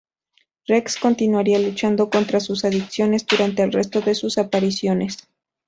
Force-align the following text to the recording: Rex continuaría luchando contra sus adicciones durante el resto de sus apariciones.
Rex 0.65 0.97
continuaría 0.97 1.59
luchando 1.59 2.09
contra 2.09 2.39
sus 2.39 2.65
adicciones 2.65 3.27
durante 3.27 3.61
el 3.61 3.71
resto 3.71 4.01
de 4.01 4.15
sus 4.15 4.39
apariciones. 4.39 5.29